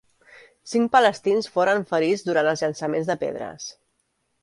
[0.71, 3.73] Cinc palestins foren ferits durant els llançaments de pedres.